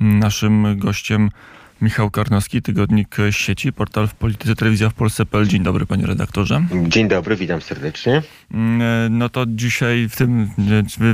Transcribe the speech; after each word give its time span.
Naszym 0.00 0.78
gościem 0.78 1.30
Michał 1.82 2.10
Karnowski, 2.10 2.62
Tygodnik 2.62 3.16
Sieci, 3.30 3.72
portal 3.72 4.08
w 4.08 4.14
Polityce, 4.14 4.54
Telewizja 4.54 4.90
w 4.90 4.94
Polsce.pl. 4.94 5.46
Dzień 5.46 5.62
dobry, 5.62 5.86
panie 5.86 6.06
redaktorze. 6.06 6.64
Dzień 6.88 7.08
dobry, 7.08 7.36
witam 7.36 7.60
serdecznie. 7.60 8.22
No 9.10 9.28
to 9.28 9.44
dzisiaj 9.48 10.08
w 10.08 10.16
tym 10.16 10.50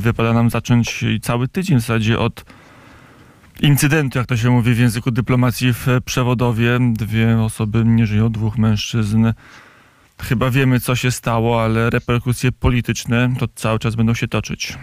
wypada 0.01 0.32
nam 0.32 0.51
zacząć 0.51 1.04
cały 1.22 1.48
tydzień 1.48 1.79
w 1.79 1.80
zasadzie 1.80 2.19
od 2.19 2.45
incydentu, 3.61 4.19
jak 4.19 4.27
to 4.27 4.37
się 4.37 4.51
mówi 4.51 4.74
w 4.74 4.79
języku 4.79 5.10
dyplomacji 5.10 5.72
w 5.72 5.87
Przewodowie. 6.04 6.78
Dwie 6.92 7.38
osoby 7.38 7.85
nie 7.85 8.06
żyją, 8.06 8.33
dwóch 8.33 8.58
mężczyzn. 8.58 9.33
Chyba 10.22 10.51
wiemy, 10.51 10.81
co 10.81 10.97
się 10.97 11.10
stało, 11.10 11.65
ale 11.65 11.90
reperkusje 11.90 12.53
polityczne 12.53 13.35
to 13.38 13.49
cały 13.54 13.78
czas 13.78 13.94
będą 13.94 14.15
się 14.15 14.28
toczyć. 14.28 14.78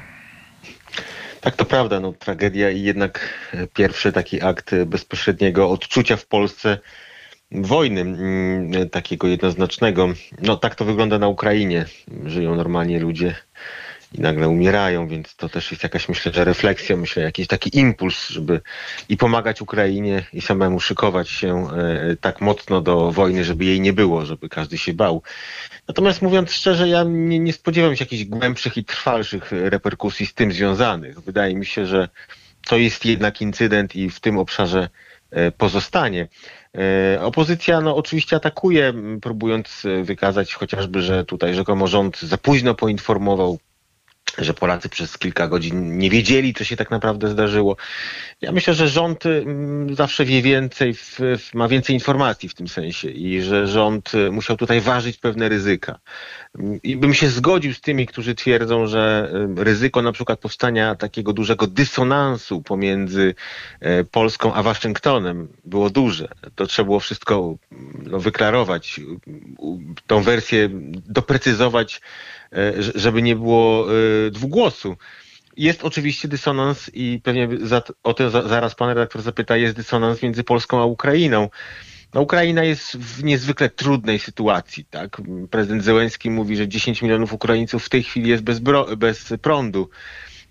Tak, 1.41 1.55
to 1.55 1.65
prawda, 1.65 1.99
no, 1.99 2.13
tragedia 2.13 2.69
i 2.69 2.81
jednak 2.81 3.33
pierwszy 3.73 4.11
taki 4.11 4.41
akt 4.41 4.75
bezpośredniego 4.85 5.69
odczucia 5.69 6.17
w 6.17 6.25
Polsce 6.25 6.77
wojny, 7.51 8.01
mm, 8.01 8.89
takiego 8.89 9.27
jednoznacznego. 9.27 10.09
No 10.41 10.57
tak 10.57 10.75
to 10.75 10.85
wygląda 10.85 11.19
na 11.19 11.27
Ukrainie. 11.27 11.85
Żyją 12.25 12.55
normalnie 12.55 12.99
ludzie 12.99 13.35
i 14.13 14.21
nagle 14.21 14.47
umierają, 14.47 15.07
więc 15.07 15.35
to 15.35 15.49
też 15.49 15.71
jest 15.71 15.83
jakaś, 15.83 16.09
myślę, 16.09 16.31
że 16.31 16.45
refleksja, 16.45 16.97
myślę, 16.97 17.23
jakiś 17.23 17.47
taki 17.47 17.79
impuls, 17.79 18.29
żeby 18.29 18.61
i 19.09 19.17
pomagać 19.17 19.61
Ukrainie 19.61 20.25
i 20.33 20.41
samemu 20.41 20.79
szykować 20.79 21.29
się 21.29 21.67
e, 21.71 22.15
tak 22.21 22.41
mocno 22.41 22.81
do 22.81 23.11
wojny, 23.11 23.43
żeby 23.43 23.65
jej 23.65 23.81
nie 23.81 23.93
było, 23.93 24.25
żeby 24.25 24.49
każdy 24.49 24.77
się 24.77 24.93
bał. 24.93 25.23
Natomiast 25.87 26.21
mówiąc 26.21 26.51
szczerze, 26.51 26.87
ja 26.87 27.03
nie, 27.03 27.39
nie 27.39 27.53
spodziewam 27.53 27.95
się 27.95 28.03
jakichś 28.03 28.23
głębszych 28.23 28.77
i 28.77 28.83
trwalszych 28.85 29.51
reperkusji 29.51 30.25
z 30.25 30.33
tym 30.33 30.51
związanych. 30.51 31.19
Wydaje 31.19 31.55
mi 31.55 31.65
się, 31.65 31.85
że 31.85 32.09
to 32.67 32.77
jest 32.77 33.05
jednak 33.05 33.41
incydent 33.41 33.95
i 33.95 34.09
w 34.09 34.19
tym 34.19 34.37
obszarze 34.37 34.89
e, 35.31 35.51
pozostanie. 35.51 36.27
E, 37.15 37.21
opozycja 37.21 37.81
no, 37.81 37.95
oczywiście 37.95 38.35
atakuje, 38.35 38.93
próbując 39.21 39.83
wykazać 40.03 40.53
chociażby, 40.53 41.01
że 41.01 41.25
tutaj 41.25 41.53
rzekomo 41.53 41.87
rząd 41.87 42.21
za 42.21 42.37
późno 42.37 42.75
poinformował 42.75 43.59
że 44.37 44.53
Polacy 44.53 44.89
przez 44.89 45.17
kilka 45.17 45.47
godzin 45.47 45.97
nie 45.97 46.09
wiedzieli, 46.09 46.53
co 46.53 46.63
się 46.63 46.75
tak 46.75 46.91
naprawdę 46.91 47.27
zdarzyło. 47.27 47.77
Ja 48.41 48.51
myślę, 48.51 48.73
że 48.73 48.87
rząd 48.87 49.25
mm, 49.25 49.95
zawsze 49.95 50.25
wie 50.25 50.41
więcej, 50.41 50.95
ma 51.53 51.67
więcej 51.67 51.93
informacji 51.93 52.49
w 52.49 52.53
tym 52.53 52.67
sensie 52.67 53.09
i 53.09 53.41
że 53.41 53.67
rząd 53.67 54.13
y, 54.13 54.31
musiał 54.31 54.57
tutaj 54.57 54.81
ważyć 54.81 55.17
pewne 55.17 55.49
ryzyka. 55.49 55.99
I 56.83 56.97
bym 56.97 57.13
się 57.13 57.29
zgodził 57.29 57.73
z 57.73 57.81
tymi, 57.81 58.07
którzy 58.07 58.35
twierdzą, 58.35 58.87
że 58.87 59.31
y, 59.59 59.63
ryzyko 59.63 60.01
na 60.01 60.11
przykład 60.11 60.39
powstania 60.39 60.95
takiego 60.95 61.33
dużego 61.33 61.67
dysonansu 61.67 62.61
pomiędzy 62.61 63.35
y, 63.83 64.05
Polską 64.11 64.53
a 64.53 64.63
Waszyngtonem 64.63 65.47
było 65.65 65.89
duże. 65.89 66.27
To 66.55 66.67
trzeba 66.67 66.85
było 66.85 66.99
wszystko 66.99 67.55
no, 68.03 68.19
wyklarować, 68.19 69.01
tą 70.07 70.23
wersję 70.23 70.69
doprecyzować 71.07 72.01
żeby 72.95 73.21
nie 73.21 73.35
było 73.35 73.87
e, 73.91 74.31
dwugłosu. 74.31 74.97
Jest 75.57 75.83
oczywiście 75.83 76.27
dysonans 76.27 76.91
i 76.93 77.21
pewnie 77.23 77.49
za, 77.61 77.81
o 78.03 78.13
to 78.13 78.29
zaraz 78.29 78.75
pan 78.75 78.89
redaktor 78.89 79.21
zapyta, 79.21 79.57
jest 79.57 79.75
dysonans 79.75 80.21
między 80.21 80.43
Polską 80.43 80.81
a 80.81 80.85
Ukrainą. 80.85 81.49
No, 82.13 82.21
Ukraina 82.21 82.63
jest 82.63 82.97
w 82.97 83.23
niezwykle 83.23 83.69
trudnej 83.69 84.19
sytuacji. 84.19 84.85
Tak? 84.85 85.21
Prezydent 85.51 85.83
Zełenski 85.83 86.29
mówi, 86.29 86.57
że 86.57 86.67
10 86.67 87.01
milionów 87.01 87.33
Ukraińców 87.33 87.85
w 87.85 87.89
tej 87.89 88.03
chwili 88.03 88.29
jest 88.29 88.43
bez, 88.43 88.59
bez 88.97 89.33
prądu. 89.41 89.89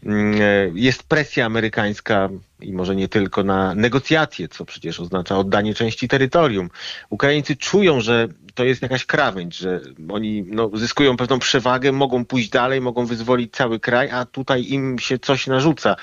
Mm, 0.05 0.41
e, 0.41 0.71
jest 0.75 1.03
presja 1.03 1.47
amerykańska 1.47 2.29
i 2.61 2.73
może 2.73 2.97
nie 2.97 3.09
tylko 3.09 3.43
na 3.43 3.75
negocjacje, 3.75 4.49
co 4.49 4.65
przecież 4.65 5.01
oznacza 5.01 5.39
oddanie 5.39 5.75
części 5.75 6.09
terytorium. 6.09 6.71
Ukraińcy 7.11 7.57
czują, 7.57 8.01
że 8.01 8.29
to 8.55 8.65
jest 8.65 8.83
jakaś 8.83 9.05
krawędź, 9.05 9.57
że 9.57 9.81
oni 10.09 10.45
no, 10.47 10.71
zyskują 10.75 11.17
pewną 11.17 11.39
przewagę, 11.39 11.93
mogą 11.93 12.25
pójść 12.25 12.49
dalej, 12.49 12.81
mogą 12.81 13.07
wyzwolić 13.07 13.53
cały 13.53 13.81
kraj, 13.81 14.11
a 14.11 14.25
tutaj 14.25 14.65
im 14.69 14.99
się 14.99 15.19
coś 15.19 15.47
narzuca. 15.47 15.97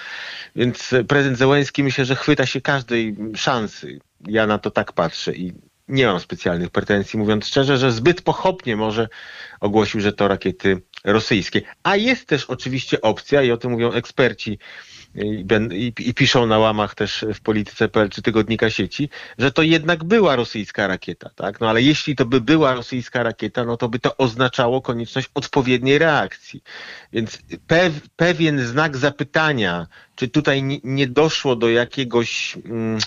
Więc 0.55 0.91
prezydent 1.07 1.37
Zełenski 1.37 1.83
myślę, 1.83 2.05
że 2.05 2.15
chwyta 2.15 2.45
się 2.45 2.61
każdej 2.61 3.15
szansy. 3.35 3.99
Ja 4.27 4.47
na 4.47 4.57
to 4.57 4.71
tak 4.71 4.93
patrzę 4.93 5.33
i 5.33 5.53
nie 5.93 6.05
mam 6.05 6.19
specjalnych 6.19 6.69
pretensji, 6.69 7.19
mówiąc 7.19 7.47
szczerze, 7.47 7.77
że 7.77 7.91
zbyt 7.91 8.21
pochopnie 8.21 8.75
może 8.75 9.07
ogłosił, 9.59 10.01
że 10.01 10.13
to 10.13 10.27
rakiety 10.27 10.81
rosyjskie. 11.03 11.61
A 11.83 11.95
jest 11.95 12.27
też 12.27 12.45
oczywiście 12.45 13.01
opcja, 13.01 13.43
i 13.43 13.51
o 13.51 13.57
tym 13.57 13.71
mówią 13.71 13.91
eksperci, 13.91 14.59
i, 15.99 16.13
piszą 16.13 16.45
na 16.45 16.59
łamach 16.59 16.95
też 16.95 17.25
w 17.33 17.41
polityce.pl 17.41 18.09
czy 18.09 18.21
tygodnika 18.21 18.69
sieci, 18.69 19.09
że 19.37 19.51
to 19.51 19.61
jednak 19.61 20.03
była 20.03 20.35
rosyjska 20.35 20.87
rakieta, 20.87 21.29
tak? 21.35 21.59
No 21.61 21.69
ale 21.69 21.81
jeśli 21.81 22.15
to 22.15 22.25
by 22.25 22.41
była 22.41 22.73
rosyjska 22.73 23.23
rakieta, 23.23 23.65
no 23.65 23.77
to 23.77 23.89
by 23.89 23.99
to 23.99 24.17
oznaczało 24.17 24.81
konieczność 24.81 25.29
odpowiedniej 25.33 25.99
reakcji. 25.99 26.63
Więc 27.13 27.39
pew, 27.67 27.93
pewien 28.15 28.65
znak 28.65 28.97
zapytania, 28.97 29.87
czy 30.15 30.27
tutaj 30.27 30.79
nie, 30.83 31.07
doszło 31.07 31.55
do 31.55 31.69
jakiegoś 31.69 32.57
mm, 32.65 32.99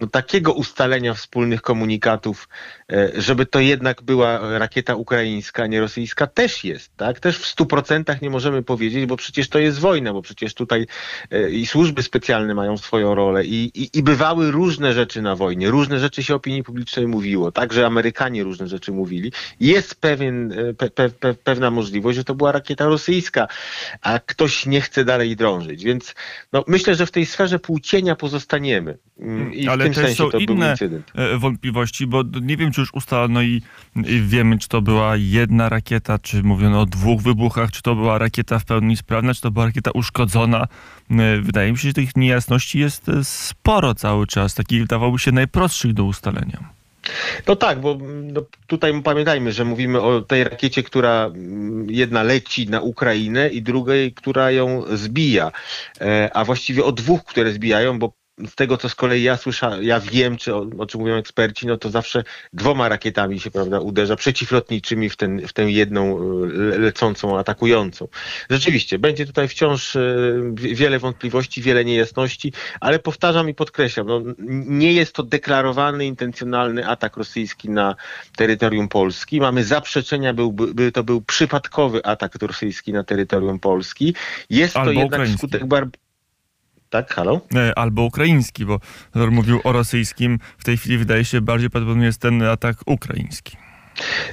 no, 0.00 0.06
takiego 0.06 0.52
ustalenia 0.52 1.14
wspólnych 1.14 1.62
komunikatów, 1.62 2.48
e, 2.92 3.10
żeby 3.14 3.46
to 3.46 3.60
jednak 3.60 4.02
była 4.02 4.58
rakieta 4.58 4.94
ukraińska, 4.94 5.66
nie 5.66 5.80
rosyjska, 5.80 6.26
też 6.26 6.64
jest, 6.64 6.96
tak? 6.96 7.20
Też 7.20 7.38
w 7.38 7.46
stu 7.46 7.66
procentach 7.66 8.22
nie 8.22 8.30
możemy 8.30 8.62
powiedzieć, 8.62 9.06
bo 9.06 9.16
przecież 9.16 9.48
to 9.48 9.58
jest 9.58 9.78
wojna, 9.78 10.12
bo 10.12 10.22
przecież 10.22 10.54
tutaj 10.54 10.86
e, 11.30 11.50
i 11.50 11.66
służby 11.66 12.02
specjalne 12.02 12.54
mają 12.54 12.78
swoją 12.78 13.14
rolę 13.14 13.44
i, 13.44 13.70
i, 13.74 13.98
i 13.98 14.02
bywały 14.02 14.50
różne 14.50 14.92
rzeczy 14.92 15.22
na 15.22 15.36
wojnie, 15.36 15.70
różne 15.70 15.98
rzeczy 15.98 16.22
się 16.22 16.34
opinii 16.34 16.62
publicznej 16.62 17.06
mówiło, 17.06 17.52
także 17.52 17.86
Amerykanie 17.86 18.42
różne 18.42 18.68
rzeczy 18.68 18.92
mówili. 18.92 19.32
Jest 19.60 19.94
pewien, 19.94 20.52
e, 20.52 20.74
pe, 20.74 20.90
pe, 20.90 21.10
pe, 21.10 21.34
pewna 21.34 21.70
możliwość, 21.70 22.16
że 22.16 22.24
to 22.24 22.34
była 22.34 22.52
rakieta 22.52 22.86
rosyjska, 22.86 23.48
a 24.00 24.18
ktoś 24.18 24.66
nie 24.66 24.80
chce 24.80 25.04
dalej 25.04 25.36
drążyć, 25.36 25.84
więc 25.84 26.14
no, 26.54 26.64
myślę, 26.66 26.94
że 26.94 27.06
w 27.06 27.10
tej 27.10 27.26
sferze 27.26 27.58
płcienia 27.58 28.16
pozostaniemy. 28.16 28.98
Mm, 29.20 29.54
I 29.54 29.68
Ale 29.68 29.90
też 29.90 30.16
są 30.16 30.30
inne 30.30 30.74
e, 31.14 31.38
wątpliwości, 31.38 32.06
bo 32.06 32.22
nie 32.42 32.56
wiem, 32.56 32.72
czy 32.72 32.80
już 32.80 32.94
ustalono 32.94 33.42
i, 33.42 33.62
i 33.96 34.20
wiemy, 34.20 34.58
czy 34.58 34.68
to 34.68 34.82
była 34.82 35.16
jedna 35.16 35.68
rakieta, 35.68 36.18
czy 36.18 36.42
mówiono 36.42 36.80
o 36.80 36.86
dwóch 36.86 37.22
wybuchach, 37.22 37.70
czy 37.72 37.82
to 37.82 37.94
była 37.94 38.18
rakieta 38.18 38.58
w 38.58 38.64
pełni 38.64 38.96
sprawna, 38.96 39.34
czy 39.34 39.40
to 39.40 39.50
była 39.50 39.66
rakieta 39.66 39.90
uszkodzona. 39.90 40.66
E, 41.10 41.40
wydaje 41.40 41.72
mi 41.72 41.78
się, 41.78 41.88
że 41.88 41.94
tych 41.94 42.16
niejasności 42.16 42.78
jest 42.78 43.08
e, 43.08 43.24
sporo 43.24 43.94
cały 43.94 44.26
czas, 44.26 44.54
takich 44.54 44.80
wydawałoby 44.80 45.18
się 45.18 45.32
najprostszych 45.32 45.92
do 45.92 46.04
ustalenia. 46.04 46.74
No 47.46 47.56
tak, 47.56 47.80
bo 47.80 47.98
no, 48.22 48.42
tutaj 48.66 49.02
pamiętajmy, 49.02 49.52
że 49.52 49.64
mówimy 49.64 50.00
o 50.00 50.20
tej 50.20 50.44
rakiecie, 50.44 50.82
która 50.82 51.24
mm, 51.26 51.90
jedna 51.90 52.22
leci 52.22 52.68
na 52.68 52.80
Ukrainę 52.80 53.48
i 53.48 53.62
drugiej, 53.62 54.12
która 54.12 54.50
ją 54.50 54.82
zbija. 54.96 55.52
A 56.34 56.44
właściwie 56.44 56.84
o 56.84 56.92
dwóch, 56.92 57.24
które 57.24 57.52
zbijają, 57.52 57.98
bo 57.98 58.12
z 58.38 58.54
tego, 58.54 58.76
co 58.76 58.88
z 58.88 58.94
kolei 58.94 59.22
ja 59.22 59.36
słyszałem, 59.36 59.82
ja 59.82 60.00
wiem, 60.00 60.36
czy 60.36 60.54
o, 60.54 60.66
o, 60.78 60.86
czym 60.86 61.00
mówią 61.00 61.14
eksperci, 61.14 61.66
no 61.66 61.76
to 61.76 61.90
zawsze 61.90 62.24
dwoma 62.52 62.88
rakietami 62.88 63.40
się, 63.40 63.50
prawda, 63.50 63.80
uderza, 63.80 64.16
przeciwlotniczymi 64.16 65.10
w, 65.10 65.16
ten, 65.16 65.46
w 65.46 65.52
tę 65.52 65.70
jedną 65.70 66.18
e, 66.18 66.78
lecącą, 66.78 67.38
atakującą. 67.38 68.08
Rzeczywiście, 68.50 68.98
będzie 68.98 69.26
tutaj 69.26 69.48
wciąż 69.48 69.96
e, 69.96 70.02
wiele 70.54 70.98
wątpliwości, 70.98 71.62
wiele 71.62 71.84
niejasności, 71.84 72.52
ale 72.80 72.98
powtarzam 72.98 73.48
i 73.48 73.54
podkreślam, 73.54 74.06
no, 74.06 74.22
nie 74.66 74.92
jest 74.92 75.12
to 75.12 75.22
deklarowany, 75.22 76.06
intencjonalny 76.06 76.86
atak 76.86 77.16
rosyjski 77.16 77.70
na 77.70 77.96
terytorium 78.36 78.88
Polski. 78.88 79.40
Mamy 79.40 79.64
zaprzeczenia, 79.64 80.34
byłby, 80.34 80.74
by 80.74 80.92
to 80.92 81.04
był 81.04 81.22
przypadkowy 81.22 82.04
atak 82.04 82.34
rosyjski 82.42 82.92
na 82.92 83.04
terytorium 83.04 83.58
Polski. 83.58 84.14
Jest 84.50 84.76
Albo 84.76 84.86
to 84.86 84.92
jednak 84.92 85.20
ukraiński. 85.20 85.38
skutek 85.38 85.66
bar 85.66 85.88
tak, 86.94 87.14
halo? 87.14 87.40
E, 87.54 87.78
albo 87.78 88.02
ukraiński, 88.02 88.66
bo 88.66 88.80
mówił 89.30 89.60
o 89.64 89.72
rosyjskim. 89.72 90.38
W 90.58 90.64
tej 90.64 90.76
chwili 90.76 90.98
wydaje 90.98 91.24
się 91.24 91.40
bardziej 91.40 91.70
prawdopodobnie 91.70 92.06
jest 92.06 92.20
ten 92.20 92.42
atak 92.42 92.76
ukraiński. 92.86 93.56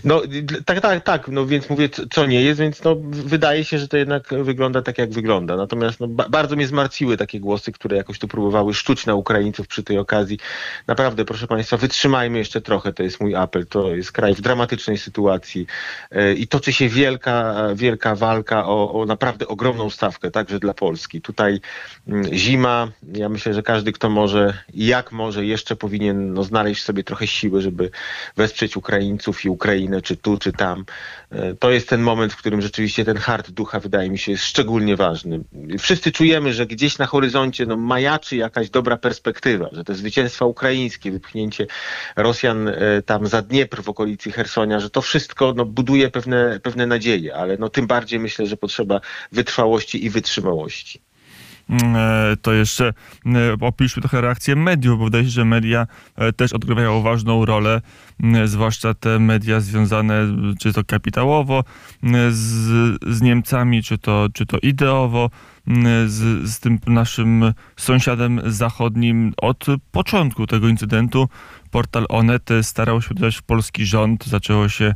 No 0.03 0.21
tak, 0.65 0.81
tak, 0.81 1.03
tak, 1.03 1.27
no 1.27 1.45
więc 1.45 1.69
mówię, 1.69 1.89
co 2.11 2.25
nie 2.25 2.41
jest, 2.41 2.59
więc 2.59 2.83
no 2.83 2.95
wydaje 3.09 3.63
się, 3.65 3.79
że 3.79 3.87
to 3.87 3.97
jednak 3.97 4.43
wygląda 4.43 4.81
tak, 4.81 4.97
jak 4.97 5.11
wygląda. 5.11 5.57
Natomiast 5.57 5.99
no, 5.99 6.07
ba 6.07 6.29
bardzo 6.29 6.55
mnie 6.55 6.67
zmartwiły 6.67 7.17
takie 7.17 7.39
głosy, 7.39 7.71
które 7.71 7.97
jakoś 7.97 8.19
tu 8.19 8.27
próbowały 8.27 8.73
szczuć 8.73 9.05
na 9.05 9.15
Ukraińców 9.15 9.67
przy 9.67 9.83
tej 9.83 9.97
okazji. 9.97 10.39
Naprawdę, 10.87 11.25
proszę 11.25 11.47
Państwa, 11.47 11.77
wytrzymajmy 11.77 12.37
jeszcze 12.37 12.61
trochę, 12.61 12.93
to 12.93 13.03
jest 13.03 13.19
mój 13.19 13.35
apel. 13.35 13.65
To 13.65 13.95
jest 13.95 14.11
kraj 14.11 14.35
w 14.35 14.41
dramatycznej 14.41 14.97
sytuacji 14.97 15.67
yy, 16.11 16.33
i 16.33 16.47
toczy 16.47 16.73
się 16.73 16.89
wielka, 16.89 17.55
wielka 17.75 18.15
walka 18.15 18.65
o, 18.65 19.01
o 19.01 19.05
naprawdę 19.05 19.47
ogromną 19.47 19.89
stawkę, 19.89 20.31
także 20.31 20.59
dla 20.59 20.73
Polski. 20.73 21.21
Tutaj 21.21 21.59
yy, 22.07 22.37
zima, 22.37 22.87
ja 23.13 23.29
myślę, 23.29 23.53
że 23.53 23.63
każdy, 23.63 23.91
kto 23.91 24.09
może 24.09 24.57
jak 24.73 25.11
może, 25.11 25.45
jeszcze 25.45 25.75
powinien 25.75 26.33
no, 26.33 26.43
znaleźć 26.43 26.83
sobie 26.83 27.03
trochę 27.03 27.27
siły, 27.27 27.61
żeby 27.61 27.91
wesprzeć 28.37 28.77
Ukraińców 28.77 29.45
i 29.45 29.49
Ukrainę, 29.51 30.01
czy 30.01 30.17
tu, 30.17 30.37
czy 30.37 30.51
tam. 30.51 30.85
E, 31.31 31.55
to 31.55 31.71
jest 31.71 31.89
ten 31.89 32.01
moment, 32.01 32.33
w 32.33 32.37
którym 32.37 32.61
rzeczywiście 32.61 33.05
ten 33.05 33.17
hart 33.17 33.51
ducha, 33.51 33.79
wydaje 33.79 34.09
mi 34.09 34.17
się, 34.17 34.31
jest 34.31 34.43
szczególnie 34.43 34.95
ważny. 34.95 35.39
Wszyscy 35.79 36.11
czujemy, 36.11 36.53
że 36.53 36.65
gdzieś 36.65 36.97
na 36.97 37.05
horyzoncie 37.05 37.65
no, 37.65 37.77
majaczy 37.77 38.35
jakaś 38.35 38.69
dobra 38.69 38.97
perspektywa, 38.97 39.69
że 39.71 39.83
te 39.83 39.95
zwycięstwa 39.95 40.45
ukraińskie, 40.45 41.11
wypchnięcie 41.11 41.67
Rosjan 42.15 42.67
e, 42.67 43.01
tam 43.05 43.27
za 43.27 43.41
Dniepr 43.41 43.83
w 43.83 43.89
okolicy 43.89 44.31
Hersonia, 44.31 44.79
że 44.79 44.89
to 44.89 45.01
wszystko 45.01 45.53
no, 45.55 45.65
buduje 45.65 46.09
pewne, 46.09 46.59
pewne 46.63 46.85
nadzieje, 46.87 47.35
ale 47.35 47.57
no, 47.57 47.69
tym 47.69 47.87
bardziej 47.87 48.19
myślę, 48.19 48.45
że 48.45 48.57
potrzeba 48.57 49.01
wytrwałości 49.31 50.05
i 50.05 50.09
wytrzymałości. 50.09 51.01
Mm, 51.71 51.95
e, 51.95 52.37
to 52.41 52.53
jeszcze 52.53 52.93
e, 53.25 53.57
opiszmy 53.61 54.01
trochę 54.01 54.21
reakcję 54.21 54.55
mediów, 54.55 54.99
bo 54.99 55.05
wydaje 55.05 55.23
się, 55.23 55.29
że 55.29 55.45
media 55.45 55.87
e, 56.15 56.33
też 56.33 56.53
odgrywają 56.53 57.01
ważną 57.01 57.45
rolę, 57.45 57.81
mm, 58.23 58.47
zwłaszcza 58.47 58.93
te 58.93 59.19
media 59.19 59.59
związane 59.59 60.27
czy 60.59 60.73
to 60.73 60.83
kapitałowo 60.83 61.63
mm, 62.03 62.31
z, 62.31 62.99
z 63.07 63.21
Niemcami, 63.21 63.83
czy 63.83 63.97
to, 63.97 64.27
czy 64.33 64.45
to 64.45 64.57
ideowo 64.57 65.29
z, 66.07 66.49
z 66.49 66.59
tym 66.59 66.79
naszym 66.87 67.53
sąsiadem 67.77 68.41
zachodnim 68.45 69.33
od 69.37 69.65
początku 69.91 70.47
tego 70.47 70.67
incydentu. 70.67 71.29
Portal 71.71 72.05
Onet 72.09 72.49
starał 72.61 73.01
się 73.01 73.09
uderzyć 73.11 73.39
w 73.39 73.43
polski 73.43 73.85
rząd. 73.85 74.25
Zaczęło 74.25 74.69
się 74.69 74.93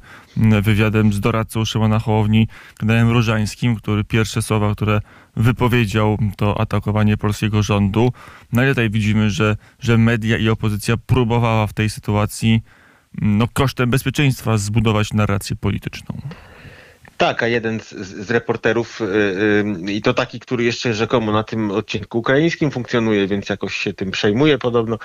wywiadem 0.61 1.13
z 1.13 1.19
doradcą 1.19 1.65
Szymona 1.65 1.99
Hołowni, 1.99 2.47
Gdajem 2.79 3.09
Różańskim, 3.09 3.75
który 3.75 4.03
pierwsze 4.03 4.41
słowa, 4.41 4.71
które 4.71 5.01
wypowiedział, 5.35 6.17
to 6.37 6.61
atakowanie 6.61 7.17
polskiego 7.17 7.63
rządu. 7.63 8.11
No 8.53 8.65
i 8.65 8.69
tutaj 8.69 8.89
widzimy, 8.89 9.29
że, 9.29 9.57
że 9.79 9.97
media 9.97 10.37
i 10.37 10.49
opozycja 10.49 10.97
próbowała 10.97 11.67
w 11.67 11.73
tej 11.73 11.89
sytuacji 11.89 12.61
no, 13.21 13.47
kosztem 13.53 13.89
bezpieczeństwa 13.89 14.57
zbudować 14.57 15.13
narrację 15.13 15.55
polityczną. 15.55 16.21
Tak, 17.17 17.43
a 17.43 17.47
jeden 17.47 17.79
z, 17.79 17.93
z 17.93 18.31
reporterów 18.31 18.99
yy, 18.99 19.83
yy, 19.85 19.93
i 19.93 20.01
to 20.01 20.13
taki, 20.13 20.39
który 20.39 20.63
jeszcze 20.63 20.93
rzekomo 20.93 21.31
na 21.31 21.43
tym 21.43 21.71
odcinku 21.71 22.19
ukraińskim 22.19 22.71
funkcjonuje, 22.71 23.27
więc 23.27 23.49
jakoś 23.49 23.75
się 23.75 23.93
tym 23.93 24.11
przejmuje 24.11 24.57
podobno, 24.57 24.99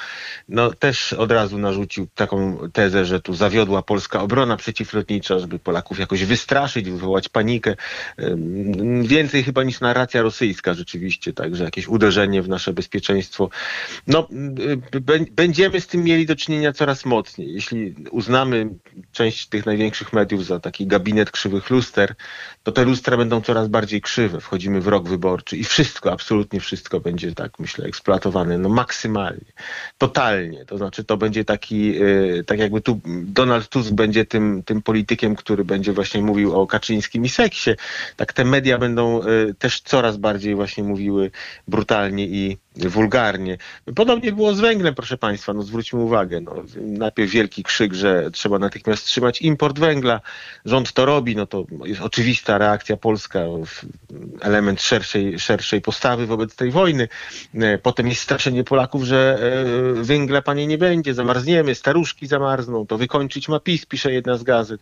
no 0.49 0.71
też 0.71 1.13
od 1.13 1.33
razu 1.33 1.59
narzucił 1.59 2.07
taką 2.15 2.59
tezę, 2.73 3.05
że 3.05 3.21
tu 3.21 3.35
zawiodła 3.35 3.83
polska 3.83 4.21
obrona 4.21 4.57
przeciwlotnicza, 4.57 5.39
żeby 5.39 5.59
Polaków 5.59 5.99
jakoś 5.99 6.25
wystraszyć, 6.25 6.91
wywołać 6.91 7.29
panikę. 7.29 7.77
Yy, 8.19 8.37
więcej 9.03 9.45
chyba 9.45 9.63
niż 9.63 9.81
narracja 9.81 10.23
rosyjska 10.23 10.75
rzeczywiście, 10.75 11.33
także 11.33 11.65
jakieś 11.65 11.89
uderzenie 11.89 12.43
w 12.43 12.49
nasze 12.49 12.73
bezpieczeństwo. 12.73 13.51
No, 14.07 14.29
y, 14.95 15.01
będziemy 15.31 15.81
z 15.81 15.87
tym 15.87 16.05
mieli 16.05 16.27
do 16.27 16.37
czynienia 16.37 16.73
coraz 16.73 17.05
mocniej. 17.05 17.55
Jeśli 17.55 17.95
uznamy 18.11 18.69
część 19.13 19.47
tych 19.47 19.67
największych 19.67 20.13
mediów 20.13 20.47
za 20.47 20.61
taki 20.61 20.87
gabinet 20.87 21.31
krzywych 21.31 21.71
luster, 21.71 22.00
luster, 22.01 22.15
to 22.63 22.73
te 22.73 22.85
lustra 22.85 23.17
będą 23.17 23.41
coraz 23.41 23.69
bardziej 23.69 24.01
krzywe. 24.01 24.41
Wchodzimy 24.41 24.81
w 24.81 24.89
rok 24.89 25.09
wyborczy 25.09 25.57
i 25.57 25.65
wszystko, 25.65 26.13
absolutnie 26.13 26.61
wszystko 26.61 27.01
będzie 27.01 27.35
tak, 27.35 27.59
myślę, 27.59 27.87
eksploatowane 27.87 28.59
no 28.59 28.69
maksymalnie, 28.69 29.53
totalnie. 29.99 30.65
To 30.65 30.79
znaczy 30.79 31.05
to 31.05 31.17
będzie 31.17 31.45
taki, 31.45 31.87
yy, 31.87 32.45
tak 32.47 32.59
jakby 32.59 32.81
tu 32.81 33.01
Donald 33.07 33.69
Tusk 33.69 33.93
będzie 33.93 34.25
tym, 34.25 34.63
tym 34.63 34.83
politykiem, 34.83 35.37
który 35.37 35.65
będzie 35.65 35.93
właśnie 35.93 36.23
mówił 36.23 36.61
o 36.61 36.67
Kaczyńskim 36.67 37.25
i 37.25 37.29
seksie. 37.29 37.71
Tak 38.17 38.33
te 38.33 38.45
media 38.45 38.79
będą 38.79 39.27
yy, 39.27 39.55
też 39.59 39.81
coraz 39.81 40.17
bardziej 40.17 40.55
właśnie 40.55 40.85
mówiły 40.85 41.31
brutalnie 41.69 42.27
i 42.27 42.59
wulgarnie. 42.89 43.59
Podobnie 43.95 44.33
było 44.33 44.55
z 44.55 44.61
węglem, 44.61 44.95
proszę 44.95 45.19
Państwa, 45.19 45.53
no 45.53 45.63
zwróćmy 45.63 46.01
uwagę. 46.01 46.41
No, 46.41 46.55
najpierw 46.77 47.31
wielki 47.31 47.63
krzyk, 47.63 47.95
że 47.95 48.31
trzeba 48.31 48.59
natychmiast 48.59 49.03
wstrzymać 49.03 49.43
import 49.43 49.79
węgla. 49.79 50.21
Rząd 50.65 50.93
to 50.93 51.05
robi, 51.05 51.37
no 51.37 51.47
to 51.47 51.65
jest 51.85 52.01
oczywista 52.01 52.59
reakcja 52.59 52.97
polska, 52.97 53.41
element 54.41 54.83
szerszej, 54.83 55.39
szerszej 55.39 55.81
postawy 55.81 56.27
wobec 56.27 56.57
tej 56.57 56.71
wojny. 56.71 57.09
Potem 57.83 58.09
jest 58.09 58.21
straszenie 58.21 58.65
Polaków, 58.65 59.05
że 59.05 59.39
e, 59.99 60.03
węgla 60.03 60.43
panie 60.43 60.67
nie 60.67 60.79
będzie, 60.79 61.15
zamarzniemy, 61.15 61.75
staruszki 61.75 62.27
zamarzną, 62.27 62.87
to 62.87 62.99
wykończyć 62.99 63.49
ma 63.49 63.61
PiS, 63.61 63.87
pisze 63.87 64.13
jedna 64.13 64.37
z 64.37 64.43
gazet. 64.43 64.81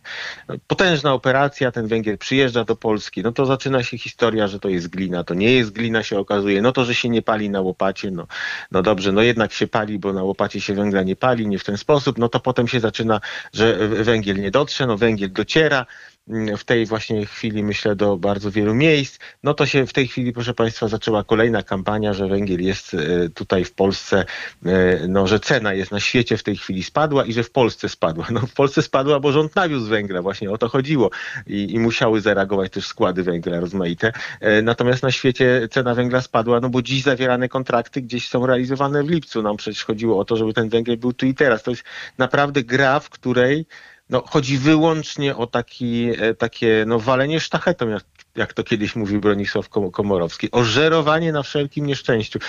Potężna 0.67 1.13
operacja, 1.13 1.71
ten 1.71 1.87
węgiel 1.87 2.17
przyjeżdża 2.17 2.63
do 2.63 2.75
Polski, 2.75 3.23
no 3.23 3.31
to 3.31 3.45
zaczyna 3.45 3.83
się 3.83 3.97
historia, 3.97 4.47
że 4.47 4.59
to 4.59 4.69
jest 4.69 4.87
glina, 4.87 5.23
to 5.23 5.33
nie 5.33 5.53
jest 5.53 5.71
glina 5.71 6.03
się 6.03 6.19
okazuje, 6.19 6.61
no 6.61 6.71
to, 6.71 6.85
że 6.85 6.95
się 6.95 7.09
nie 7.09 7.21
pali 7.21 7.49
na 7.49 7.61
łopacie, 7.89 8.11
no, 8.11 8.27
no 8.71 8.81
dobrze, 8.81 9.11
no 9.11 9.21
jednak 9.21 9.53
się 9.53 9.67
pali, 9.67 9.99
bo 9.99 10.13
na 10.13 10.23
łopacie 10.23 10.61
się 10.61 10.73
węgla 10.73 11.03
nie 11.03 11.15
pali, 11.15 11.47
nie 11.47 11.59
w 11.59 11.63
ten 11.63 11.77
sposób, 11.77 12.17
no 12.17 12.29
to 12.29 12.39
potem 12.39 12.67
się 12.67 12.79
zaczyna, 12.79 13.21
że 13.53 13.87
węgiel 13.87 14.37
nie 14.41 14.51
dotrze, 14.51 14.87
no 14.87 14.97
węgiel 14.97 15.31
dociera, 15.31 15.85
w 16.57 16.63
tej 16.63 16.85
właśnie 16.85 17.25
chwili, 17.25 17.63
myślę, 17.63 17.95
do 17.95 18.17
bardzo 18.17 18.51
wielu 18.51 18.75
miejsc, 18.75 19.19
no 19.43 19.53
to 19.53 19.65
się 19.65 19.85
w 19.85 19.93
tej 19.93 20.07
chwili, 20.07 20.33
proszę 20.33 20.53
Państwa, 20.53 20.87
zaczęła 20.87 21.23
kolejna 21.23 21.63
kampania, 21.63 22.13
że 22.13 22.27
węgiel 22.27 22.61
jest 22.61 22.93
e, 22.93 23.29
tutaj 23.29 23.65
w 23.65 23.73
Polsce, 23.73 24.25
e, 24.65 25.07
no, 25.07 25.27
że 25.27 25.39
cena 25.39 25.73
jest 25.73 25.91
na 25.91 25.99
świecie 25.99 26.37
w 26.37 26.43
tej 26.43 26.57
chwili 26.57 26.83
spadła 26.83 27.25
i 27.25 27.33
że 27.33 27.43
w 27.43 27.51
Polsce 27.51 27.89
spadła. 27.89 28.27
No 28.31 28.39
w 28.39 28.53
Polsce 28.53 28.81
spadła, 28.81 29.19
bo 29.19 29.31
rząd 29.31 29.55
nawiózł 29.55 29.89
węgla, 29.89 30.21
właśnie 30.21 30.51
o 30.51 30.57
to 30.57 30.69
chodziło 30.69 31.09
i, 31.47 31.73
i 31.73 31.79
musiały 31.79 32.21
zareagować 32.21 32.71
też 32.71 32.87
składy 32.87 33.23
węgla 33.23 33.59
rozmaite. 33.59 34.11
E, 34.39 34.61
natomiast 34.61 35.03
na 35.03 35.11
świecie 35.11 35.67
cena 35.71 35.95
węgla 35.95 36.21
spadła, 36.21 36.59
no 36.59 36.69
bo 36.69 36.81
dziś 36.81 37.03
zawierane 37.03 37.49
kontrakty 37.49 38.01
gdzieś 38.01 38.27
są 38.27 38.45
realizowane 38.45 39.03
w 39.03 39.09
lipcu. 39.09 39.41
Nam 39.41 39.57
przecież 39.57 39.85
chodziło 39.85 40.19
o 40.19 40.25
to, 40.25 40.37
żeby 40.37 40.53
ten 40.53 40.69
węgiel 40.69 40.97
był 40.97 41.13
tu 41.13 41.25
i 41.25 41.33
teraz. 41.33 41.63
To 41.63 41.71
jest 41.71 41.83
naprawdę 42.17 42.63
gra, 42.63 42.99
w 42.99 43.09
której 43.09 43.65
no, 44.09 44.23
chodzi 44.27 44.57
wyłącznie 44.57 45.35
o 45.35 45.47
taki, 45.47 46.09
e, 46.19 46.33
takie 46.33 46.83
no, 46.87 46.99
walenie 46.99 47.39
sztachetą, 47.39 47.89
jak, 47.89 48.03
jak 48.35 48.53
to 48.53 48.63
kiedyś 48.63 48.95
mówił 48.95 49.21
Bronisław 49.21 49.69
Komorowski, 49.69 50.51
o 50.51 50.63
żerowanie 50.63 51.31
na 51.31 51.43
wszelkim 51.43 51.85
nieszczęściu. 51.85 52.39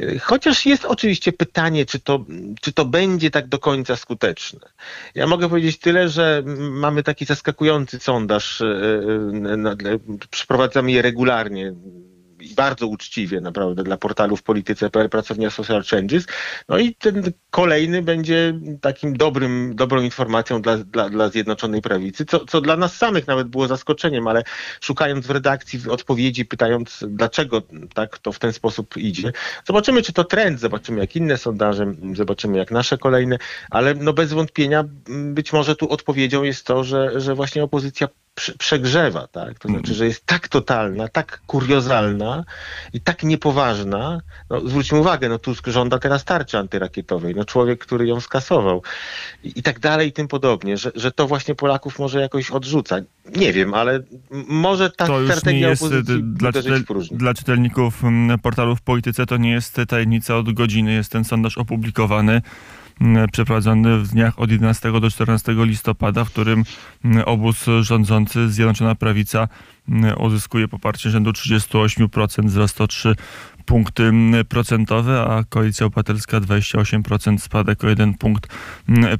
E, 0.00 0.18
chociaż 0.18 0.66
jest 0.66 0.84
oczywiście 0.84 1.32
pytanie, 1.32 1.86
czy 1.86 2.00
to, 2.00 2.24
czy 2.60 2.72
to 2.72 2.84
będzie 2.84 3.30
tak 3.30 3.48
do 3.48 3.58
końca 3.58 3.96
skuteczne. 3.96 4.60
Ja 5.14 5.26
mogę 5.26 5.48
powiedzieć 5.48 5.78
tyle, 5.78 6.08
że 6.08 6.42
mamy 6.56 7.02
taki 7.02 7.24
zaskakujący 7.24 7.98
sondaż, 7.98 8.60
e, 8.60 8.66
przeprowadzamy 10.30 10.92
je 10.92 11.02
regularnie 11.02 11.74
bardzo 12.56 12.86
uczciwie 12.86 13.40
naprawdę 13.40 13.84
dla 13.84 13.96
portalu 13.96 14.36
w 14.36 14.42
polityce.pl 14.42 15.08
pracownia 15.08 15.50
Social 15.50 15.84
Changes. 15.84 16.26
No 16.68 16.78
i 16.78 16.94
ten 16.94 17.32
kolejny 17.50 18.02
będzie 18.02 18.60
takim 18.80 19.16
dobrym, 19.16 19.76
dobrą 19.76 20.02
informacją 20.02 20.62
dla, 20.62 20.76
dla, 20.76 21.10
dla 21.10 21.28
Zjednoczonej 21.28 21.82
Prawicy, 21.82 22.24
co, 22.24 22.44
co 22.46 22.60
dla 22.60 22.76
nas 22.76 22.96
samych 22.96 23.26
nawet 23.26 23.48
było 23.48 23.68
zaskoczeniem, 23.68 24.26
ale 24.26 24.42
szukając 24.80 25.26
w 25.26 25.30
redakcji 25.30 25.80
odpowiedzi, 25.90 26.44
pytając 26.44 27.04
dlaczego 27.08 27.62
tak 27.94 28.18
to 28.18 28.32
w 28.32 28.38
ten 28.38 28.52
sposób 28.52 28.96
idzie, 28.96 29.32
zobaczymy 29.66 30.02
czy 30.02 30.12
to 30.12 30.24
trend, 30.24 30.60
zobaczymy 30.60 31.00
jak 31.00 31.16
inne 31.16 31.38
sondaże, 31.38 31.94
zobaczymy 32.14 32.58
jak 32.58 32.70
nasze 32.70 32.98
kolejne, 32.98 33.38
ale 33.70 33.94
no 33.94 34.12
bez 34.12 34.32
wątpienia 34.32 34.84
być 35.08 35.52
może 35.52 35.76
tu 35.76 35.88
odpowiedzią 35.88 36.42
jest 36.42 36.66
to, 36.66 36.84
że, 36.84 37.20
że 37.20 37.34
właśnie 37.34 37.64
opozycja 37.64 38.08
przegrzewa, 38.58 39.26
tak? 39.26 39.58
To 39.58 39.68
znaczy, 39.68 39.94
że 39.94 40.06
jest 40.06 40.26
tak 40.26 40.48
totalna, 40.48 41.08
tak 41.08 41.40
kuriozalna 41.46 42.44
i 42.92 43.00
tak 43.00 43.22
niepoważna. 43.22 44.20
No, 44.50 44.68
zwróćmy 44.68 44.98
uwagę, 44.98 45.28
no 45.28 45.38
Tusk 45.38 45.68
żąda 45.68 45.98
teraz 45.98 46.24
tarczy 46.24 46.58
antyrakietowej, 46.58 47.34
no 47.34 47.44
człowiek, 47.44 47.80
który 47.80 48.06
ją 48.06 48.20
skasował 48.20 48.82
i, 49.44 49.52
i 49.56 49.62
tak 49.62 49.80
dalej 49.80 50.08
i 50.08 50.12
tym 50.12 50.28
podobnie, 50.28 50.76
że, 50.76 50.92
że 50.94 51.12
to 51.12 51.26
właśnie 51.26 51.54
Polaków 51.54 51.98
może 51.98 52.20
jakoś 52.20 52.50
odrzuca. 52.50 52.96
Nie 53.36 53.52
wiem, 53.52 53.74
ale 53.74 54.00
może 54.48 54.90
ta 54.90 55.06
to 55.06 55.24
strategia 55.24 55.68
jest 55.68 55.82
opozycji 55.82 56.22
dla, 56.22 56.52
czytel, 56.52 56.84
dla 57.10 57.34
czytelników 57.34 58.02
portalu 58.42 58.76
w 58.76 58.82
polityce 58.82 59.26
to 59.26 59.36
nie 59.36 59.50
jest 59.50 59.76
tajemnica 59.88 60.36
od 60.36 60.52
godziny, 60.52 60.92
jest 60.92 61.12
ten 61.12 61.24
sondaż 61.24 61.58
opublikowany 61.58 62.42
przeprowadzony 63.32 63.98
w 63.98 64.08
dniach 64.08 64.38
od 64.38 64.50
11 64.50 65.00
do 65.00 65.10
14 65.10 65.54
listopada, 65.56 66.24
w 66.24 66.30
którym 66.30 66.64
obóz 67.24 67.66
rządzący 67.80 68.50
Zjednoczona 68.50 68.94
Prawica 68.94 69.48
uzyskuje 70.18 70.68
poparcie 70.68 71.10
rzędu 71.10 71.30
38%, 71.30 72.46
wzrost 72.46 72.80
o 72.80 72.86
3 72.86 73.16
punkty 73.66 74.12
procentowe, 74.48 75.20
a 75.20 75.44
Koalicja 75.44 75.86
Obywatelska 75.86 76.40
28%, 76.40 77.38
spadek 77.38 77.84
o 77.84 77.88
1 77.88 78.14
punkt 78.14 78.46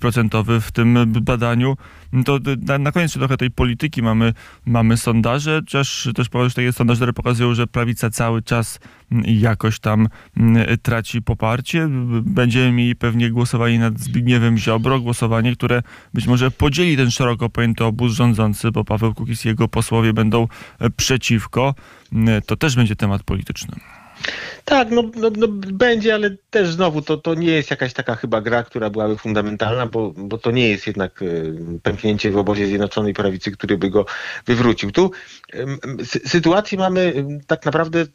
procentowy 0.00 0.60
w 0.60 0.72
tym 0.72 1.12
badaniu. 1.20 1.76
To 2.24 2.38
na, 2.66 2.78
na 2.78 2.92
koniec 2.92 3.12
trochę 3.12 3.36
tej 3.36 3.50
polityki 3.50 4.02
mamy, 4.02 4.32
mamy 4.66 4.96
sondaże, 4.96 5.62
też, 5.62 6.08
też 6.14 6.28
takie 6.54 6.72
sondaże, 6.72 6.98
które 6.98 7.12
pokazują, 7.12 7.54
że 7.54 7.66
prawica 7.66 8.10
cały 8.10 8.42
czas 8.42 8.80
jakoś 9.24 9.78
tam 9.78 10.08
traci 10.82 11.22
poparcie. 11.22 11.88
Będziemy 12.22 12.72
mieli 12.72 12.96
pewnie 12.96 13.30
głosowanie 13.30 13.78
nad 13.78 13.98
Zbigniewem 13.98 14.58
Ziobro, 14.58 15.00
głosowanie, 15.00 15.56
które 15.56 15.82
być 16.14 16.26
może 16.26 16.50
podzieli 16.50 16.96
ten 16.96 17.10
szeroko 17.10 17.48
pojęty 17.48 17.84
obóz 17.84 18.12
rządzący, 18.12 18.70
bo 18.70 18.84
Paweł 18.84 19.14
Kukiz 19.14 19.44
i 19.44 19.48
jego 19.48 19.68
posłowie 19.68 20.12
będą 20.12 20.48
przeciwko. 20.96 21.74
To 22.46 22.56
też 22.56 22.76
będzie 22.76 22.96
temat 22.96 23.22
polityczny. 23.22 23.76
Tak, 24.64 24.90
no, 24.90 25.02
no, 25.16 25.30
no, 25.36 25.48
będzie, 25.48 26.14
ale 26.14 26.36
też 26.50 26.72
znowu 26.72 27.02
to, 27.02 27.16
to 27.16 27.34
nie 27.34 27.50
jest 27.50 27.70
jakaś 27.70 27.92
taka 27.92 28.14
chyba 28.14 28.40
gra, 28.40 28.62
która 28.62 28.90
byłaby 28.90 29.18
fundamentalna, 29.18 29.86
bo, 29.86 30.12
bo 30.16 30.38
to 30.38 30.50
nie 30.50 30.68
jest 30.68 30.86
jednak 30.86 31.22
y, 31.22 31.54
pęknięcie 31.82 32.30
w 32.30 32.36
obozie 32.36 32.66
Zjednoczonej 32.66 33.14
Prawicy, 33.14 33.50
który 33.50 33.78
by 33.78 33.90
go 33.90 34.06
wywrócił. 34.46 34.92
Tu 34.92 35.10
sytuację 36.26 36.78
mamy 36.78 37.24
tak 37.46 37.64
naprawdę 37.64 38.06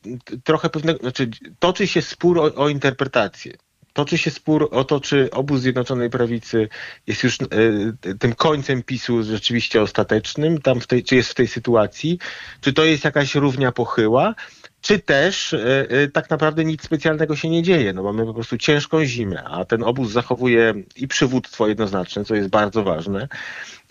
trochę 0.44 0.70
pewnego, 0.70 1.00
znaczy 1.00 1.30
toczy 1.60 1.88
się 1.88 2.02
spór 2.02 2.40
o, 2.40 2.56
o 2.56 2.70
interpretację 2.70 3.54
toczy 3.94 4.18
się 4.18 4.32
spór 4.32 4.70
o 4.72 4.84
to, 4.84 5.00
czy 5.00 5.32
obóz 5.32 5.62
Zjednoczonej 5.62 6.10
Prawicy 6.10 6.70
jest 7.08 7.24
już 7.24 7.38
y, 7.42 8.18
tym 8.20 8.36
końcem 8.36 8.84
PiSu 8.84 9.24
rzeczywiście 9.24 9.82
ostatecznym, 9.82 10.62
tam 10.62 10.80
tej, 10.80 11.04
czy 11.04 11.16
jest 11.16 11.32
w 11.32 11.36
tej 11.36 11.48
sytuacji, 11.48 12.20
czy 12.62 12.74
to 12.74 12.86
jest 12.86 13.04
jakaś 13.04 13.36
równia 13.36 13.72
pochyła, 13.72 14.36
czy 14.82 15.00
też 15.00 15.54
y, 15.54 15.88
y, 15.92 16.12
tak 16.14 16.30
naprawdę 16.30 16.66
nic 16.66 16.84
specjalnego 16.84 17.36
się 17.36 17.50
nie 17.50 17.64
dzieje. 17.64 17.94
No 17.94 18.04
mamy 18.04 18.26
po 18.26 18.34
prostu 18.34 18.58
ciężką 18.58 19.06
zimę, 19.06 19.44
a 19.44 19.66
ten 19.66 19.84
obóz 19.84 20.12
zachowuje 20.12 20.74
i 20.96 21.08
przywództwo 21.08 21.68
jednoznaczne, 21.68 22.26
co 22.26 22.36
jest 22.36 22.50
bardzo 22.50 22.84
ważne, 22.84 23.28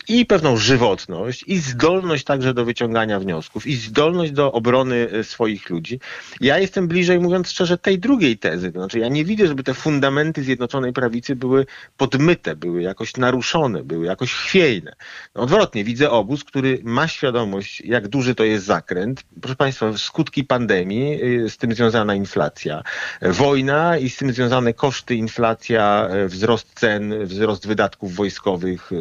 i 0.07 0.25
pewną 0.25 0.57
żywotność, 0.57 1.43
i 1.47 1.57
zdolność 1.57 2.23
także 2.23 2.53
do 2.53 2.65
wyciągania 2.65 3.19
wniosków, 3.19 3.67
i 3.67 3.75
zdolność 3.75 4.31
do 4.31 4.51
obrony 4.51 5.09
e, 5.11 5.23
swoich 5.23 5.69
ludzi. 5.69 5.99
Ja 6.41 6.59
jestem 6.59 6.87
bliżej, 6.87 7.19
mówiąc 7.19 7.49
szczerze, 7.49 7.77
tej 7.77 7.99
drugiej 7.99 8.37
tezy. 8.37 8.71
To 8.71 8.79
znaczy, 8.79 8.99
ja 8.99 9.07
nie 9.07 9.25
widzę, 9.25 9.47
żeby 9.47 9.63
te 9.63 9.73
fundamenty 9.73 10.43
Zjednoczonej 10.43 10.93
Prawicy 10.93 11.35
były 11.35 11.65
podmyte, 11.97 12.55
były 12.55 12.81
jakoś 12.81 13.17
naruszone, 13.17 13.83
były 13.83 14.05
jakoś 14.05 14.33
chwiejne. 14.33 14.95
No, 15.35 15.41
odwrotnie, 15.41 15.83
widzę 15.83 16.11
obóz, 16.11 16.43
który 16.43 16.79
ma 16.83 17.07
świadomość, 17.07 17.81
jak 17.81 18.07
duży 18.07 18.35
to 18.35 18.43
jest 18.43 18.65
zakręt. 18.65 19.23
Proszę 19.41 19.55
Państwa, 19.55 19.97
skutki 19.97 20.43
pandemii, 20.43 21.19
e, 21.45 21.49
z 21.49 21.57
tym 21.57 21.73
związana 21.73 22.15
inflacja, 22.15 22.83
e, 23.21 23.31
wojna 23.31 23.97
i 23.97 24.09
z 24.09 24.17
tym 24.17 24.33
związane 24.33 24.73
koszty, 24.73 25.15
inflacja, 25.15 26.09
wzrost 26.27 26.79
cen, 26.79 27.25
wzrost 27.25 27.67
wydatków 27.67 28.15
wojskowych, 28.15 28.91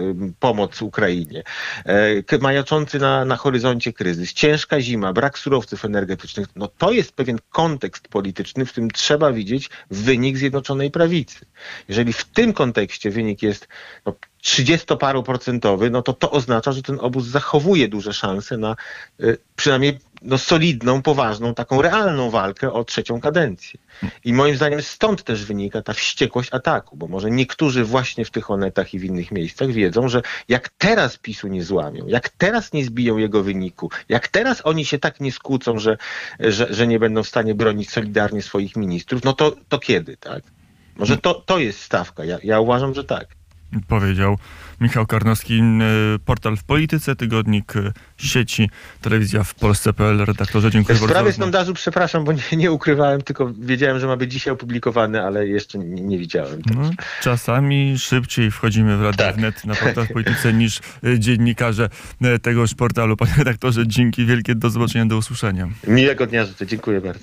pomoc 0.41 0.83
Ukrainie, 0.83 0.98
Ukrainie, 0.99 1.43
e, 2.33 2.39
majaczący 2.39 2.99
na, 2.99 3.25
na 3.25 3.37
horyzoncie 3.37 3.93
kryzys, 3.93 4.33
ciężka 4.33 4.81
zima, 4.81 5.13
brak 5.13 5.39
surowców 5.39 5.85
energetycznych, 5.85 6.47
no 6.57 6.69
to 6.69 6.93
jest 6.93 7.13
pewien 7.13 7.39
kontekst 7.51 8.09
polityczny, 8.09 8.67
w 8.67 8.73
którym 8.73 8.91
trzeba 8.91 9.33
widzieć 9.33 9.71
wynik 9.91 10.39
Zjednoczonej 10.39 10.91
Prawicy. 10.91 11.47
Jeżeli 11.89 12.13
w 12.13 12.25
tym 12.25 12.53
kontekście 12.53 13.11
wynik 13.11 13.43
jest 13.43 13.69
no, 14.07 14.15
30-paroprocentowy, 14.45 15.91
no 15.91 16.03
to 16.03 16.13
to 16.13 16.31
oznacza, 16.31 16.73
że 16.73 16.83
ten 16.83 16.99
obóz 17.01 17.25
zachowuje 17.25 17.89
duże 17.89 18.13
szanse 18.13 18.57
na 18.57 18.77
y, 19.21 19.39
przynajmniej 19.57 19.99
no, 20.23 20.39
solidną, 20.39 21.03
poważną, 21.03 21.55
taką 21.55 21.83
realną 21.83 22.31
walkę 22.31 22.73
o 22.73 22.85
trzecią 22.85 23.21
kadencję. 23.21 23.81
I 24.25 24.33
moim 24.33 24.57
zdaniem 24.57 24.83
stąd 24.83 25.25
też 25.25 25.45
wynika 25.45 25.83
ta 25.83 25.93
wściekłość 25.93 26.55
ataku, 26.55 26.97
bo 26.97 27.09
może 27.09 27.31
niektórzy 27.31 27.85
właśnie 27.85 28.25
w 28.25 28.31
tych 28.31 28.51
onetach 28.51 28.95
i 28.95 28.99
w 28.99 29.05
innych 29.05 29.33
miejscach 29.33 29.71
wiedzą, 29.71 30.09
że 30.09 30.23
jak 30.49 30.69
teraz 30.69 31.17
PiSu 31.17 31.49
nie 31.49 31.65
złamią, 31.65 32.07
jak 32.07 32.29
teraz 32.29 32.73
nie 32.73 32.85
zbiją 32.85 33.17
jego 33.17 33.43
wyniku, 33.43 33.91
jak 34.09 34.29
teraz 34.29 34.61
oni 34.65 34.85
się 34.85 34.99
tak 34.99 35.21
nie 35.21 35.33
skłócą, 35.33 35.79
że, 35.79 35.97
że, 36.41 36.67
że 36.71 36.87
nie 36.87 36.99
będą 36.99 37.23
w 37.23 37.29
stanie 37.29 37.55
bronić 37.55 37.91
solidarnie 37.91 38.43
swoich 38.43 38.77
ministrów, 38.77 39.25
no 39.25 39.33
to, 39.33 39.57
to 39.69 39.79
kiedy, 39.79 40.17
tak? 40.17 40.43
Może 40.97 41.17
to, 41.17 41.35
to 41.35 41.59
jest 41.59 41.81
stawka. 41.81 42.25
Ja, 42.25 42.39
ja 42.43 42.61
uważam, 42.61 42.95
że 42.95 43.05
tak 43.05 43.38
powiedział 43.89 44.39
Michał 44.81 45.07
Karnowski, 45.07 45.63
portal 46.25 46.57
w 46.57 46.65
polityce, 46.65 47.17
tygodnik 47.17 47.77
e, 47.77 47.93
sieci, 48.17 48.71
telewizja 49.01 49.45
w 49.45 49.55
Polsce.pl. 49.55 50.25
Redaktorze, 50.25 50.71
dziękuję 50.71 50.99
w 50.99 51.01
bardzo. 51.01 51.15
W 51.15 51.17
sprawie 51.17 51.33
sondażu, 51.33 51.75
przepraszam, 51.75 52.25
bo 52.25 52.33
nie, 52.33 52.57
nie, 52.57 52.73
ukrywałem, 52.73 53.23
tylko 53.23 53.53
wiedziałem, 53.61 53.99
że 53.99 54.07
ma 54.07 54.17
być 54.17 54.33
dzisiaj 54.33 54.53
opublikowany, 54.53 55.23
ale 55.23 55.49
jeszcze 55.49 55.79
nie, 55.79 56.03
nie 56.03 56.19
widziałem. 56.19 56.63
No, 56.75 56.91
czasami 57.23 57.99
szybciej 57.99 58.51
wchodzimy 58.51 58.97
w 58.97 59.03
Radę 59.03 59.17
tak. 59.17 59.37
Wnet 59.37 59.65
na 59.65 59.75
portal 59.75 60.07
w 60.07 60.13
polityce 60.13 60.53
niż 60.53 60.81
e, 61.05 61.19
dziennikarze 61.19 61.89
tegoż 62.43 62.75
portalu. 62.75 63.17
Panie 63.17 63.33
redaktorze, 63.39 63.87
dzięki 63.87 64.27
wielkie, 64.27 64.55
do 64.55 64.71
zobaczenia, 64.71 65.07
do 65.07 65.17
usłyszenia. 65.17 65.69
Miłego 65.87 66.27
dnia 66.27 66.45
życzę, 66.45 66.67
dziękuję 66.67 67.01
bardzo. 67.01 67.17